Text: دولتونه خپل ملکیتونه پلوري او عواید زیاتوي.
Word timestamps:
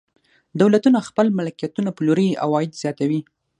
دولتونه 0.61 0.99
خپل 1.07 1.25
ملکیتونه 1.37 1.89
پلوري 1.97 2.27
او 2.33 2.37
عواید 2.43 2.73
زیاتوي. 2.81 3.21